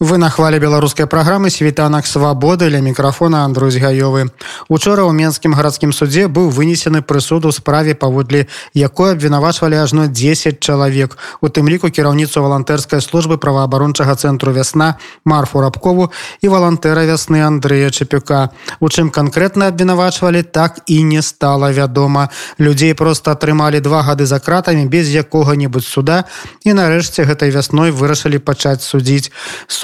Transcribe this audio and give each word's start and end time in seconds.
Вы 0.00 0.16
на 0.18 0.30
хвале 0.30 0.60
беларускай 0.60 1.08
праграмы 1.10 1.50
світанак 1.50 2.06
свабоды 2.06 2.68
для 2.70 2.78
мікрафона 2.78 3.42
Андрусь 3.42 3.82
гаёвы. 3.82 4.30
Учора 4.70 5.02
ў 5.02 5.10
менскім 5.10 5.58
гарадскім 5.58 5.90
судзе 5.90 6.30
быў 6.30 6.54
вынесены 6.54 7.02
прысуд 7.02 7.42
у 7.42 7.50
справе 7.50 7.98
паводле 7.98 8.46
якой 8.78 9.18
абвінавачвалі 9.18 9.74
ажно 9.74 10.06
10 10.06 10.62
чалавек. 10.62 11.18
У 11.42 11.50
тым 11.50 11.66
ліку 11.66 11.90
кіраўніцу 11.90 12.38
валантэрскай 12.46 13.02
службы 13.02 13.42
праваабарончага 13.42 14.14
цэнтру 14.14 14.54
вясна 14.54 15.02
Марфу 15.26 15.58
рабкову 15.66 16.14
і 16.42 16.46
валантэра 16.46 17.02
вясны 17.02 17.42
Андрэя 17.42 17.90
Чапюка. 17.90 18.54
У 18.78 18.86
чым 18.86 19.10
канкрэтна 19.10 19.74
абвінавачвалі 19.74 20.46
так 20.46 20.78
і 20.86 21.02
не 21.02 21.26
стала 21.26 21.74
вядома. 21.74 22.30
Людзей 22.62 22.94
проста 22.94 23.34
атрымалі 23.34 23.82
два 23.82 24.06
гады 24.06 24.30
за 24.30 24.38
кратамі 24.38 24.86
без 24.86 25.10
якога-небудзь 25.10 25.90
суда 25.90 26.30
і 26.62 26.78
нарэшце 26.78 27.26
гэтай 27.26 27.50
вясной 27.50 27.90
вырашылі 27.90 28.38
пачаць 28.38 28.86
судзіць 28.86 29.34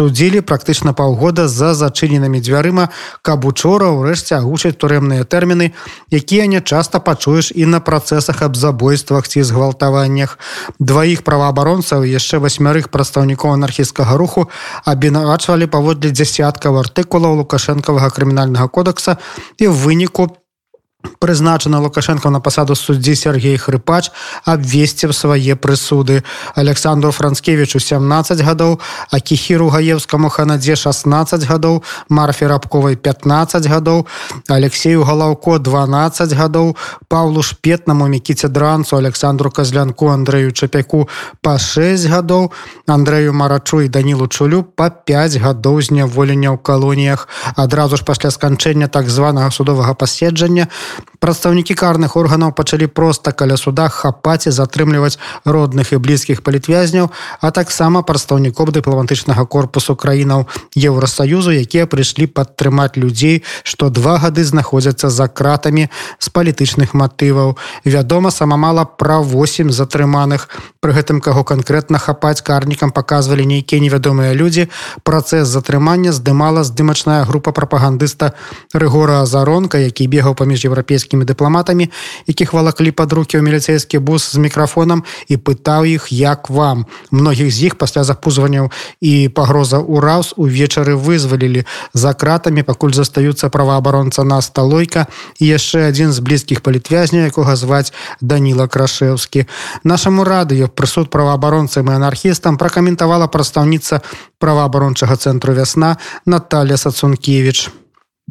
судзілі 0.04 0.44
практычна 0.44 0.92
паўгода 0.92 1.48
за 1.48 1.72
зачыненымі 1.72 2.36
дзвярыма 2.44 2.92
каб 3.24 3.48
учора 3.48 3.88
ўрэшце 3.96 4.36
агучыць 4.36 4.76
турэмныя 4.76 5.24
тэрміны 5.24 5.72
якія 6.12 6.44
не 6.44 6.60
часта 6.60 7.00
пачуеш 7.00 7.48
і 7.56 7.64
на 7.72 7.80
працэсах 7.80 8.44
аб 8.44 8.52
забойствах 8.52 9.24
ці 9.24 9.40
згвалтаваннях. 9.40 10.36
Дваіх 10.76 11.24
праваабаронцаў 11.24 12.04
яшчэ 12.04 12.36
васьмярых 12.44 12.92
прадстаўнікоў 12.92 13.56
анархісцкага 13.56 14.20
руху 14.20 14.48
абвінавачвалі 14.84 15.72
паводле 15.72 16.12
дзясяткаў 16.12 16.84
артыкулаў 16.84 17.40
лукашэнкавага 17.40 18.12
крымінальнага 18.12 18.68
кодекса 18.68 19.16
і 19.56 19.72
в 19.72 19.88
выніку 19.88 20.28
по 21.04 21.24
прызначана 21.24 21.80
лукашенко 21.80 22.30
на 22.30 22.40
пасаду 22.40 22.74
суддзі 22.74 23.16
Сергей 23.16 23.56
хрыпач 23.56 24.10
абвесці 24.44 25.08
свае 25.12 25.56
прысуды. 25.56 26.22
Александру 26.54 27.12
францкевичу 27.12 27.80
17 27.80 28.44
гадоў 28.44 28.76
а 29.10 29.20
кіхіру 29.20 29.68
гаевскаму 29.72 30.28
ханадзе 30.28 30.76
16 30.76 31.48
гадоў 31.48 31.80
марфе 32.08 32.46
рабковай 32.46 32.96
15 32.96 33.66
гадоў 33.66 34.04
алексею 34.48 35.04
галаўко 35.08 35.58
12 35.58 36.32
гадоў 36.36 36.76
павлу 37.08 37.42
шпетнаму 37.42 38.04
мікіце 38.08 38.48
дранцу 38.48 38.96
александру 38.96 39.50
казлянку 39.50 40.12
андрею 40.12 40.52
чапяку 40.52 41.08
по 41.40 41.56
6 41.58 42.04
гадоў 42.04 42.52
андрею 42.86 43.32
марачу 43.32 43.80
і 43.80 43.88
данілу 43.88 44.28
чулю 44.28 44.62
по 44.62 44.90
5 44.90 45.40
гадоў 45.40 45.80
зняволення 45.80 46.52
ў 46.52 46.58
калоніях. 46.60 47.28
Адразу 47.56 47.96
ж 47.96 48.04
пасля 48.04 48.28
сканчэння 48.28 48.92
так 48.92 49.08
званага 49.08 49.50
судовага 49.50 49.94
паседжання 49.94 50.68
прадстаўнікі 51.18 51.74
карных 51.74 52.16
органаў 52.16 52.52
пачалі 52.52 52.86
проста 52.86 53.32
каля 53.32 53.56
суда 53.56 53.88
хапаць 53.88 54.46
і 54.46 54.54
затрымліваць 54.54 55.18
родных 55.44 55.92
і 55.92 56.00
блізкіх 56.02 56.42
палітвязняў 56.42 57.10
а 57.40 57.50
таксама 57.50 58.02
прадстаўнікоў 58.02 58.74
дыпламатычнага 58.76 59.46
корпусу 59.46 59.96
краінаў 59.96 60.46
еўросаюзу 60.76 61.54
якія 61.54 61.86
прыйшлі 61.86 62.26
падтрымаць 62.26 62.96
людзей 62.96 63.42
што 63.62 63.90
два 63.90 64.18
гады 64.18 64.44
знаходзяцца 64.44 65.10
за 65.10 65.28
кратамі 65.28 65.88
з 66.18 66.28
палітычных 66.28 66.94
матываў. 66.94 67.56
Вядома 67.84 68.30
сама 68.30 68.56
мала 68.56 68.84
пра 68.84 69.18
8 69.20 69.70
затрыманых. 69.70 70.48
Пры 70.80 70.92
гэтым 70.92 71.20
каго 71.20 71.44
канкрэтна 71.44 71.98
хапаць 71.98 72.42
карнікам 72.42 72.90
паказвалі 72.92 73.46
нейкія 73.46 73.80
невядомыя 73.80 74.32
людзі. 74.34 74.68
Працэс 75.02 75.48
затрымання 75.48 76.12
здымала 76.12 76.64
здымачная 76.64 77.24
група 77.24 77.52
прапагандыста 77.52 78.34
рыгора 78.72 79.22
азаронка 79.22 79.78
які 79.78 80.06
бегаў 80.08 80.34
паміж 80.34 80.64
еўрапейскімі 80.64 80.83
еўрапейскімі 80.84 81.24
дыпламатамі 81.24 81.88
якіх 82.26 82.52
валаклі 82.52 82.92
пад 82.92 83.12
рукі 83.12 83.40
ў 83.40 83.42
міліцэйскі 83.42 83.98
бус 83.98 84.32
з 84.32 84.36
мікрафонам 84.36 85.04
і 85.28 85.36
пытаў 85.36 85.88
іх 85.88 86.12
як 86.12 86.50
вам? 86.50 86.86
Многіх 87.10 87.50
з 87.50 87.72
іх 87.72 87.80
пасля 87.80 88.04
запузванняў 88.04 88.70
і 89.00 89.28
пагроза 89.32 89.80
ўраз 89.80 90.36
увечары 90.36 90.94
вызвалілі. 90.94 91.64
За 91.92 92.12
кратамі 92.12 92.62
пакуль 92.62 92.92
застаюцца 92.92 93.48
праваабаронца 93.48 94.24
на 94.24 94.40
сталойка 94.44 95.06
і 95.40 95.44
яшчэ 95.48 95.88
адзін 95.88 96.12
з 96.12 96.20
блізкіх 96.20 96.60
палітвязня 96.60 97.24
якога 97.26 97.56
зваць 97.56 97.92
даніла 98.20 98.68
крашеўскі 98.68 99.48
нашаму 99.84 100.24
радыё 100.24 100.68
прысуд 100.68 101.08
праваабаронцам 101.08 101.88
і 101.88 101.96
анархістам 101.96 102.60
пракаментавала 102.60 103.26
прадстаўніца 103.26 104.04
праваабарончага 104.38 105.16
цэнтру 105.16 105.56
вясна 105.56 105.96
Наталья 106.26 106.76
сацункевич 106.76 107.83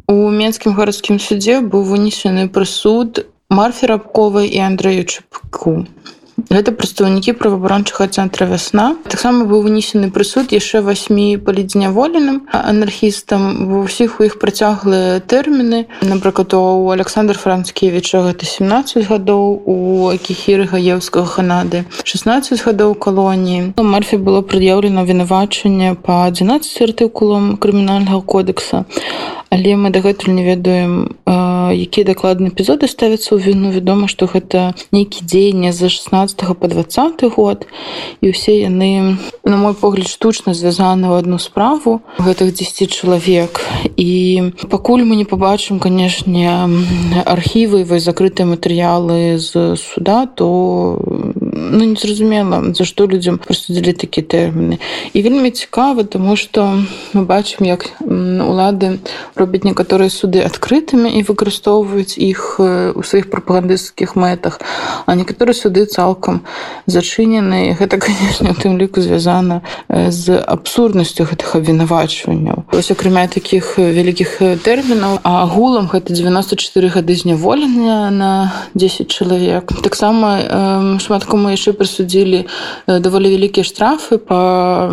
У 0.06 0.28
менскім 0.28 0.74
гарадскім 0.76 1.16
судзе 1.16 1.62
быў 1.64 1.84
вынесены 1.88 2.44
прысуд 2.52 3.24
марфе 3.48 3.88
рабковай 3.88 4.50
і 4.52 4.58
Андрэю 4.60 5.04
чапку. 5.08 5.86
Гэта 6.50 6.74
прадстаўнікі 6.76 7.32
праваабарончага 7.40 8.04
цэнтра 8.12 8.44
вясна 8.50 8.84
таксама 9.08 9.46
быў 9.48 9.62
вынесены 9.64 10.10
прысуд 10.12 10.52
яшчэ 10.52 10.82
васьмі 10.84 11.38
палідзняволеным 11.46 12.42
анархістам. 12.52 13.64
Ва 13.70 13.80
ўсіх 13.86 14.20
у 14.20 14.28
іх 14.28 14.36
працяглыя 14.42 15.24
тэрміны. 15.24 15.86
Напрыклад 16.04 16.52
у 16.58 16.90
александр 16.92 17.40
францкевича 17.40 18.20
гэта 18.28 18.44
17 18.44 19.08
гадоў 19.08 19.62
у 19.64 19.76
акіхіры 20.12 20.68
гаеўскага 20.68 21.24
ханады 21.38 21.86
16 22.04 22.60
гадоў 22.60 22.92
калоніі. 22.92 23.72
Марфе 23.80 24.20
было 24.20 24.44
прад'яўлена 24.44 25.08
вінавачанне 25.08 25.96
па 25.96 26.28
11 26.28 26.92
артыкулам 26.92 27.56
крымінальнага 27.56 28.20
кодекса 28.20 28.84
але 29.54 29.78
мы 29.78 29.94
дагэтуль 29.94 30.34
не 30.34 30.42
ведаем 30.42 31.14
якія 31.70 32.04
дакладныя 32.10 32.50
эпізоды 32.50 32.90
ставяцца 32.90 33.38
ў 33.38 33.40
віну. 33.40 33.70
Вядома 33.70 34.10
што 34.10 34.26
гэта 34.26 34.74
нейкі 34.90 35.22
дзеянне 35.22 35.70
за 35.70 35.88
16 35.88 36.42
по 36.58 36.66
20 36.66 37.22
год 37.38 37.66
і 38.18 38.34
ўсе 38.34 38.66
яны 38.66 39.16
на 39.46 39.56
мой 39.56 39.78
погляд 39.78 40.10
штучна 40.10 40.58
звязаны 40.58 41.06
ў 41.06 41.22
одну 41.22 41.38
справу 41.38 42.02
гэтых 42.18 42.50
10 42.50 42.90
чалавек. 42.90 43.62
І 43.94 44.52
пакуль 44.66 45.06
мы 45.06 45.14
не 45.14 45.24
побачым 45.24 45.78
канешне 45.78 46.50
архівы 47.22 47.86
вы 47.86 48.02
закрытыя 48.02 48.50
матэрыялы 48.50 49.38
з 49.38 49.78
суда 49.78 50.26
то 50.26 50.98
ну, 51.54 51.84
незразумела 51.84 52.74
за 52.74 52.84
што 52.84 53.06
людзям 53.06 53.38
прасудзілі 53.38 53.94
такія 53.94 54.26
тэрміны 54.26 54.78
і 55.14 55.18
вельмі 55.22 55.50
цікава 55.50 56.04
тому 56.04 56.36
что 56.36 56.82
мы 57.14 57.24
бачым 57.24 57.66
як 57.66 57.94
улады 58.02 58.98
робяць 59.34 59.64
некаторыя 59.64 60.10
суды 60.10 60.42
адкрытымі 60.42 61.14
і 61.14 61.22
выкарыстоўваюць 61.22 62.18
іх 62.18 62.58
у 62.58 63.02
сваіх 63.06 63.30
прапагандысцкіх 63.30 64.16
мэтах 64.18 64.58
а 65.06 65.14
некаторыя 65.14 65.54
суды 65.54 65.86
цалкам 65.86 66.42
зачынены 66.86 67.78
гэта 67.78 67.98
конечно 68.02 68.50
у 68.50 68.58
тым 68.58 68.78
ліку 68.78 69.00
звязана 69.00 69.62
з 69.88 70.34
абсурднасцю 70.34 71.24
гэтых 71.30 71.54
абвінавачванняў 71.62 72.66
ось 72.74 72.90
акрамя 72.90 73.28
таких 73.30 73.78
вялікіх 73.78 74.42
тэрмінаў 74.66 75.22
агулам 75.22 75.86
гэта 75.86 76.10
94 76.10 76.88
гады 76.88 77.14
зняволення 77.14 78.10
на 78.10 78.52
10 78.74 79.06
чалавек 79.06 79.70
таксама 79.82 80.98
шмат 80.98 81.24
кому 81.24 81.43
мы 81.44 81.52
яшчэ 81.52 81.76
прысудзілі 81.76 82.44
э, 82.44 82.98
даволі 83.04 83.28
вялікія 83.28 83.64
штрафы 83.68 84.16
по 84.16 84.88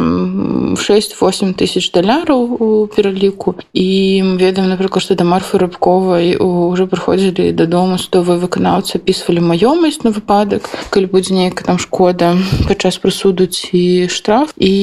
6-8 0.75 1.56
тысяч 1.56 1.88
даляраў 1.95 2.39
у 2.59 2.88
пераліку 2.91 3.56
і 3.72 3.88
ведаем 4.35 4.67
напрыклад 4.67 5.03
што 5.07 5.16
да 5.16 5.23
марфы 5.23 5.63
рыбковай 5.63 6.35
уже 6.35 6.85
прыходзілі 6.91 7.56
дадому 7.56 7.95
судовы 7.95 8.35
выканаўцы 8.35 9.00
опісвалі 9.00 9.40
маёмасць 9.40 10.03
на 10.03 10.11
выпадак 10.11 10.67
калі 10.91 11.07
будзе 11.07 11.34
нейкая 11.34 11.66
там 11.66 11.79
шкода 11.79 12.35
падчас 12.67 12.97
прысуду 12.97 13.47
ці 13.47 14.07
штраф. 14.09 14.53
І 14.57 14.73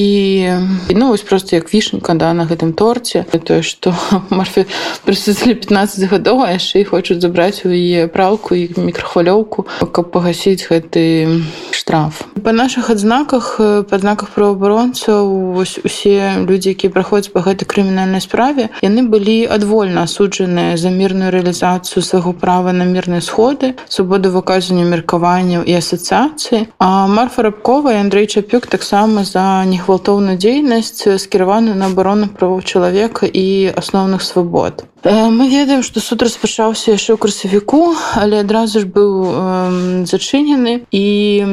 ну 0.90 1.08
вось 1.08 1.22
просто 1.22 1.56
як 1.56 1.74
вішенька 1.74 2.14
да 2.14 2.32
на 2.32 2.46
гэтым 2.46 2.72
торце 2.72 3.24
тое 3.44 3.62
што 3.62 3.94
марфе 4.30 4.66
прысудзілі 5.04 5.54
15 5.60 6.08
гадоў 6.10 6.42
а 6.44 6.52
яшчэ 6.56 6.82
і 6.82 6.88
хочуць 6.88 7.20
забраць 7.20 7.64
у 7.64 7.72
яе 7.72 8.08
пралку 8.08 8.54
і 8.54 8.68
мікрахвалёўку 8.76 9.66
каб 9.92 10.10
пагасіць 10.12 10.68
гэты 10.68 11.42
штраф. 11.70 12.22
Па 12.44 12.52
наших 12.52 12.90
адзнаках 12.90 13.56
э, 13.60 13.82
па 13.82 13.98
знаках 13.98 14.30
праваабаронцаў 14.34 15.54
вось 15.56 15.78
усе 15.84 16.44
людзі 16.44 16.74
якія 16.76 16.90
праходзяць 16.92 17.32
па 17.32 17.42
гэтай 17.46 17.68
крымінальнай 17.68 18.20
справе 18.20 18.68
яны 18.82 19.04
былі 19.08 19.46
адвольна 19.46 20.04
асуджаныя 20.08 20.76
за 20.76 20.90
мірную 20.90 21.30
рэалізацыю 21.34 22.02
свайго 22.02 22.32
права 22.32 22.72
на 22.72 22.84
мірныя 22.84 23.20
сходы 23.20 23.74
свабоду 23.88 24.30
выказання 24.34 24.84
меркаванняў 24.84 25.64
і 25.64 25.72
асацыяцыі. 25.78 26.68
А 26.78 27.06
марфа 27.06 27.48
рабкова 27.48 27.96
Андрей 28.00 28.26
чапюк 28.26 28.66
таксама 28.66 29.24
за 29.24 29.64
негвалтоўную 29.64 30.36
дзейнасць 30.36 31.06
скіраваны 31.18 31.74
на 31.74 31.90
абарону 31.92 32.28
правоў 32.28 32.62
чалавека 32.62 33.26
і 33.26 33.72
асноўных 33.76 34.22
свабод 34.22 34.84
мы 35.04 35.48
ведаем 35.48 35.82
што 35.82 36.00
суд 36.00 36.22
распачаўся 36.22 36.94
яшчэ 36.96 37.14
ў 37.14 37.18
красавіку 37.18 37.94
але 38.18 38.42
адразу 38.42 38.82
ж 38.82 38.84
быў 38.86 39.12
э, 39.30 40.04
зачынены 40.10 40.86
і 40.90 41.04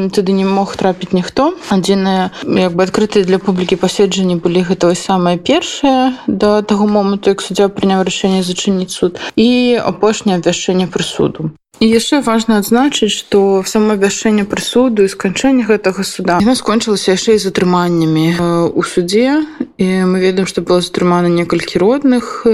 туды 0.10 0.32
не 0.34 0.46
мог 0.46 0.76
трапіць 0.76 1.14
ніхто. 1.14 1.54
Адзінае 1.70 2.32
як 2.44 2.74
бы 2.74 2.84
адкрытыя 2.84 3.26
для 3.26 3.38
публікі 3.38 3.78
паседжанні 3.78 4.42
былі 4.42 4.66
гэта 4.66 4.90
самае 4.96 5.38
першае 5.38 6.18
да 6.28 6.62
таго 6.62 6.88
моманту 6.88 7.30
як 7.30 7.42
суддзя 7.42 7.70
прыняў 7.70 8.02
рашэнне 8.02 8.42
зачыніць 8.42 8.92
суд 8.92 9.22
і 9.36 9.78
апошняе 9.78 10.42
абвяшчэнне 10.42 10.90
прысуду. 10.90 11.54
І 11.84 11.92
яшчэ 11.92 12.24
важна 12.24 12.64
адзначыць, 12.64 13.12
што 13.12 13.62
само 13.68 14.00
абвяшчэнне 14.00 14.48
прысуду 14.48 15.04
і 15.04 15.12
сканчэнне 15.12 15.68
гэтага 15.68 16.08
суда 16.08 16.40
яно 16.42 16.56
скончылася 16.56 17.14
яшчэ 17.14 17.36
і 17.36 17.42
з 17.44 17.52
атрыманнямі 17.52 18.28
ў 18.74 18.82
судзе. 18.88 19.44
І 19.78 20.08
мы 20.08 20.24
ведаем, 20.24 20.48
што 20.48 20.64
было 20.64 20.80
затрымана 20.80 21.28
некалькі 21.28 21.84
родных 21.84 22.48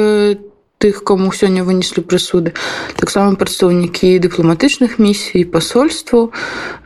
тых 0.81 1.03
кому 1.05 1.29
сёння 1.31 1.61
вынеслі 1.63 2.01
прысуды 2.01 2.57
таксама 2.97 3.37
прадстаўнікі 3.37 4.17
дыпламатычных 4.17 4.97
місій 4.97 5.45
пасольству 5.45 6.33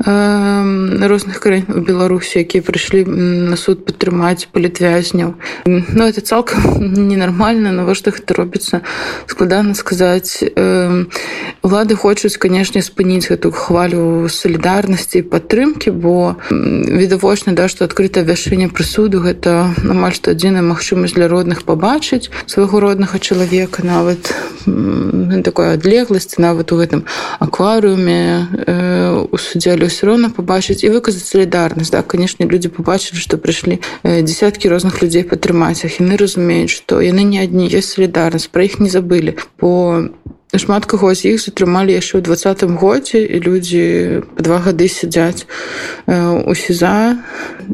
э, 0.04 1.08
розных 1.08 1.40
краін 1.40 1.64
у 1.72 1.80
беларусі 1.80 2.44
якія 2.44 2.60
прыйшлі 2.60 3.08
на 3.08 3.56
суд 3.56 3.88
падтрымаць 3.88 4.52
палітвязняў 4.52 5.40
но 5.66 6.04
это 6.12 6.20
цалкам 6.20 6.60
ненармальна 7.10 7.72
навошта 7.72 8.12
гэта 8.12 8.36
робіцца 8.36 8.84
складана 9.32 9.72
сказаць 9.80 10.44
э, 10.44 11.06
улады 11.64 11.96
хочуць 11.96 12.36
канешне 12.36 12.84
спыніць 12.84 13.32
гэту 13.32 13.56
хвалю 13.56 14.28
салідарнасці 14.28 15.24
падтрымкі 15.24 15.96
бо 15.96 16.36
відавочна 16.52 17.56
да 17.56 17.72
што 17.72 17.88
адкрыта 17.88 18.28
вяшэнне 18.28 18.68
прысуду 18.68 19.24
гэта 19.24 19.72
амаль 19.88 20.12
што 20.12 20.36
адзіная 20.36 20.68
магчымасць 20.68 21.16
для 21.16 21.32
родных 21.32 21.64
пабачыць 21.64 22.28
свайго 22.44 22.84
роднага 22.84 23.24
чалавека 23.24 23.85
нават 23.86 24.34
такой 25.46 25.78
адлегласці 25.78 26.42
нават 26.42 26.74
у 26.74 26.80
гэтым 26.82 27.06
акварыуме 27.40 28.50
э, 28.66 29.26
у 29.30 29.38
суддзялю 29.38 29.86
ўсё 29.86 30.10
роўна 30.10 30.34
пабачыць 30.34 30.82
і 30.82 30.90
выказаць 30.90 31.30
салідарнасць 31.30 31.94
да 31.94 32.02
канешне 32.02 32.50
людзі 32.50 32.74
побачылі 32.74 33.22
што 33.22 33.38
прыйшлі 33.38 33.80
десяткі 34.04 34.74
розных 34.74 35.02
людзей 35.06 35.24
падтрымаць 35.24 35.86
ах 35.86 36.02
яны 36.02 36.18
разумеюць 36.18 36.74
што 36.74 37.00
яны 37.06 37.24
не 37.24 37.46
адні 37.46 37.70
ёсць 37.70 37.94
салідарнасць 37.94 38.50
пра 38.50 38.66
іх 38.66 38.82
не 38.82 38.90
забылі 38.90 39.38
бо 39.62 40.10
шмат 40.54 40.86
каго 40.86 41.14
з 41.14 41.36
іх 41.36 41.42
затрымалі 41.42 41.96
яшчэ 41.98 42.22
ў 42.22 42.26
двадцатым 42.26 42.78
годзе 42.78 43.26
і 43.26 43.42
людзі 43.42 43.84
два 44.38 44.62
гады 44.62 44.88
сядзяць 44.88 45.50
у 46.06 46.54
сеза 46.54 47.18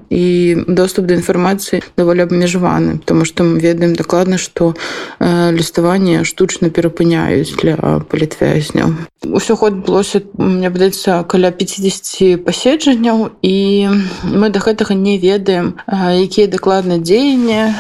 і 0.10 0.26
доступ 0.68 1.06
да 1.06 1.20
інфармацыі 1.20 1.84
даволі 2.00 2.24
абмежаваны 2.24 3.04
тому 3.04 3.28
што 3.28 3.44
мы 3.44 3.60
ведаем 3.60 3.94
дакладна 3.94 4.40
што 4.40 4.74
ліставанне 5.22 6.24
штучна 6.24 6.72
перапыняюць 6.72 7.54
для 7.60 7.76
палітвязняў. 8.08 8.96
Усё 9.28 9.56
ход 9.60 9.84
былося 9.86 10.24
мне 10.38 10.72
падаецца 10.72 11.28
каля 11.28 11.52
50 11.52 12.42
паседжанняў 12.48 13.36
і 13.44 13.56
мы 14.26 14.50
да 14.50 14.60
гэтага 14.64 14.96
не 14.96 15.20
ведаем 15.20 15.76
якія 15.92 16.48
дакладна 16.48 16.98
дзеянні 16.98 17.76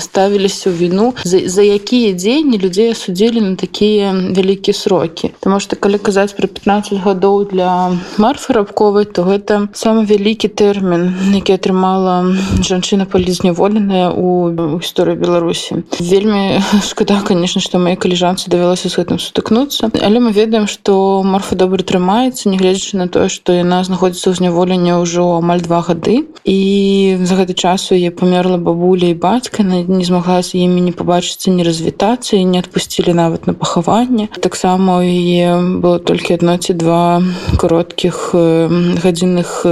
ставіліся 0.00 0.70
ў 0.70 0.74
віну 0.76 1.14
за, 1.24 1.48
за 1.48 1.62
якія 1.62 2.12
дзеянні 2.12 2.58
людзей 2.58 2.92
асудзілі 2.92 3.40
на 3.40 3.54
такія 3.56 4.12
вялікія 4.12 4.74
срокі. 4.74 5.32
Таму 5.40 5.60
што 5.60 5.76
калі 5.76 5.98
казаць 5.98 6.36
пра 6.36 6.48
15 6.48 7.02
гадоў 7.02 7.48
для 7.50 7.96
марфы 8.18 8.52
рабковай 8.56 9.04
то 9.04 9.26
гэта 9.26 9.68
самы 9.72 10.06
вялікі 10.06 10.48
тэрмін 10.48 11.34
які 11.34 11.56
атрымала 11.56 12.36
жанчына 12.62 13.06
палізняволеная 13.10 14.12
у 14.12 14.52
гісторыі 14.78 15.16
беларусі. 15.16 15.82
Вельмі 16.00 16.62
шкада 16.82 17.20
конечно 17.26 17.60
што 17.60 17.78
мои 17.78 17.96
каліжанцы 17.96 18.50
давялося 18.50 18.88
з 18.88 18.98
гэтым 19.00 19.18
сутыкнуцца. 19.18 19.90
Але 20.02 20.20
мы 20.20 20.32
ведаем 20.32 20.66
што 20.66 21.22
марфа 21.24 21.56
добра 21.56 21.82
трымаецца 21.82 22.50
нягледзячы 22.50 22.96
на 23.00 23.08
тое 23.08 23.28
што 23.32 23.56
яна 23.56 23.82
знаходзіцца 23.84 24.30
ў 24.30 24.34
зняволенні 24.42 25.00
ўжо 25.02 25.40
амаль 25.40 25.62
два 25.62 25.82
гады. 25.82 26.26
І 26.44 26.58
за 27.22 27.34
гэты 27.38 27.54
час 27.54 27.90
у 27.90 27.98
яе 27.98 28.10
памерла 28.10 28.58
бабуля 28.58 29.10
і 29.10 29.18
бацька 29.18 29.45
на 29.58 29.82
не 29.82 30.04
змагла 30.04 30.42
з 30.42 30.54
імі 30.54 30.80
не 30.80 30.92
пабачыцца 30.92 31.50
не 31.50 31.64
развітацца 31.64 32.36
і 32.36 32.44
не 32.44 32.58
адпусцілі 32.58 33.12
нават 33.14 33.46
на 33.46 33.54
пахаванне. 33.54 34.28
Таксама 34.40 34.98
у 34.98 35.02
яе 35.02 35.58
было 35.80 35.98
толькі 35.98 36.34
адно 36.34 36.58
ці 36.58 36.74
два 36.74 37.22
кароткіх 37.58 38.34
гадзінных 38.34 39.66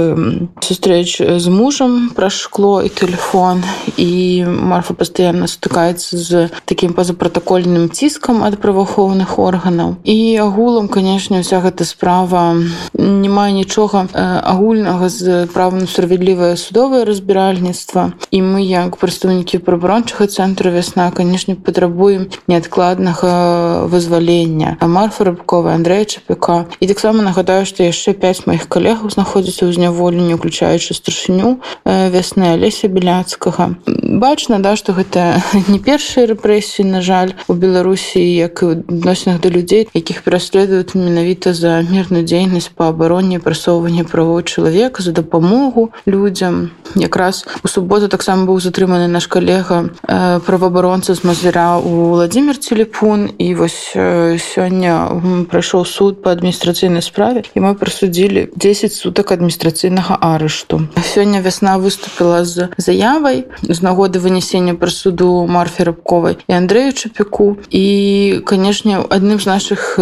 сустрэч 0.61 1.21
з 1.21 1.47
мужам 1.49 2.11
пра 2.15 2.29
шкло 2.29 2.81
і 2.81 2.89
телефон 2.89 3.63
і 3.97 4.45
марфа 4.45 4.93
пастаянна 4.93 5.47
стыкаецца 5.47 6.17
з 6.17 6.49
такім 6.65 6.93
пазапратакольным 6.93 7.89
ціскам 7.89 8.43
ад 8.43 8.59
праваахоўных 8.61 9.39
органаў. 9.39 9.97
І 10.03 10.37
агулам 10.41 10.87
канешне 10.87 11.41
вся 11.41 11.59
гэта 11.59 11.85
справа 11.85 12.55
не 12.93 13.29
мае 13.29 13.51
нічога 13.51 14.07
агульнага 14.15 15.09
з 15.09 15.45
правам 15.53 15.87
справядлівае 15.87 16.55
судовае 16.57 17.05
разбіральніцтва. 17.05 18.13
І 18.31 18.41
мы 18.41 18.61
як 18.65 18.97
прадстаўнікі 18.97 19.64
прабарончага 19.65 20.29
цэнтру 20.29 20.69
вясна 20.71 21.09
канешне 21.11 21.55
патрабуем 21.55 22.29
неадкладнага 22.47 23.89
вызвалення 23.89 24.35
пакалення 24.35 24.77
марфа 24.81 25.25
рыбкова 25.25 25.73
Андрэя 25.73 26.05
чапяка. 26.05 26.65
І 26.79 26.87
таксама 26.87 27.21
нагадаю 27.21 27.65
што 27.65 27.83
яшчэ 27.83 28.13
5 28.13 28.47
маіх 28.47 28.67
калегаў 28.67 29.09
знаходзіцца 29.09 29.65
ў 29.65 29.73
зняволенні 29.73 30.35
уключаючы 30.35 30.93
старшыню 30.93 31.59
вясны 31.85 32.53
алеся 32.53 32.87
беляцкага 32.87 33.75
бачна 33.85 34.59
да 34.59 34.75
што 34.75 34.93
гэта 34.93 35.41
не 35.71 35.79
першыя 35.79 36.27
рэпрэсіі 36.31 36.87
на 36.87 37.01
жаль 37.01 37.33
у 37.47 37.53
беларусі 37.53 38.21
як 38.21 38.63
і 38.63 38.79
адносінах 38.79 39.41
да 39.41 39.49
людзей 39.49 39.87
якіх 39.93 40.23
пераследуюць 40.23 40.95
менавіта 40.95 41.53
за 41.53 41.81
мірную 41.81 42.23
дзейнасць 42.23 42.71
па 42.75 42.89
абароне 42.89 43.39
прасоўвання 43.39 44.05
правоў 44.05 44.41
чалавека 44.43 45.03
за 45.03 45.11
дапамогу 45.11 45.91
людзям. 46.07 46.71
Якраз 46.95 47.45
у 47.63 47.67
суботу 47.67 48.07
таксама 48.07 48.45
быў 48.45 48.59
затрыманы 48.59 49.07
наш 49.07 49.27
калега 49.55 49.89
праваабаронца 50.45 51.15
з 51.15 51.23
мазіра 51.23 51.77
у 51.77 51.89
владимир 51.89 52.57
телепун. 52.57 53.29
І 53.37 53.55
вось 53.55 53.95
сёння 53.95 55.45
прайшоў 55.49 55.85
суд 55.85 56.23
по 56.23 56.31
адміністрацыйнай 56.31 57.01
справе 57.01 57.43
і 57.55 57.59
мы 57.59 57.75
прасудзілі 57.75 58.49
10 58.55 58.93
сутак 58.93 59.31
адміністрацыйнага 59.31 60.17
арышту 60.19 60.87
сёння 61.03 61.41
вясна 61.41 61.77
выступила 61.77 62.45
з 62.45 62.69
заявай 62.77 63.45
з 63.61 63.81
нагоды 63.81 64.19
вынесення 64.19 64.75
прысуду 64.75 65.47
марфе 65.47 65.83
рабковай 65.83 66.37
і 66.47 66.53
Андрею 66.53 66.93
чапяку. 66.93 67.57
І 67.69 68.41
канешне 68.45 68.99
адным 68.99 69.39
з 69.39 69.45
наших 69.45 69.99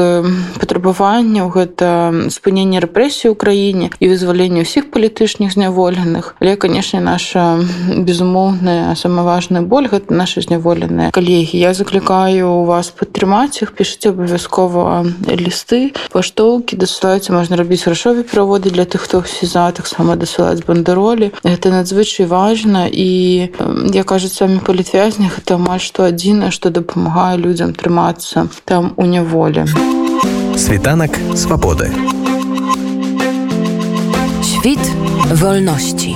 патрабаванняў 0.59 1.49
гэта 1.49 2.13
спыненне 2.29 2.79
рэпрэсіі 2.81 3.31
ў 3.31 3.35
краіне 3.35 3.89
і 3.99 4.09
вызваленне 4.09 4.65
ўсіх 4.65 4.89
палітычных 4.89 5.53
зняволеных 5.53 6.35
але 6.39 6.55
канешне 6.55 6.99
наша 6.99 7.59
безумоўная 7.97 8.95
самаважная 9.33 9.61
боль 9.61 9.87
гэта 9.87 10.13
наша 10.13 10.41
зняволеная 10.41 11.09
калегі. 11.11 11.57
Я 11.57 11.73
заклікаю 11.73 12.49
у 12.49 12.65
вас 12.65 12.93
падтрымаць 12.93 13.65
іх 13.65 13.73
пішце 13.73 14.13
пішыце 14.13 14.13
абавязкова 14.13 15.05
лісты 15.25 15.93
паштоўкі 16.13 16.77
дасылаюцца 16.77 17.33
можна 17.33 17.57
рабіць 17.57 17.81
грашові 17.85 18.21
пераводы 18.21 18.69
для 18.69 18.85
тых 18.85 19.09
хто 19.09 19.23
сеза 19.25 19.71
таксама 19.71 20.15
дасылаць 20.15 20.61
бандеролі 20.61 21.33
это 21.41 21.73
надзвычай 21.73 22.29
важна 22.29 22.85
і 22.85 23.49
я 23.93 24.03
кажуць 24.05 24.37
самі 24.37 24.61
палітвязнях 24.61 25.41
это 25.41 25.57
амаль 25.57 25.81
што 25.81 26.05
адзінае 26.05 26.53
што 26.53 26.69
дапамагае 26.69 27.37
людзям 27.37 27.73
трымацца 27.73 28.47
там 28.65 28.93
у 28.97 29.05
няволі. 29.05 29.65
Світанак 30.57 31.17
свабоды. 31.33 31.89
Świt 34.45 34.83
wolności. 35.41 36.15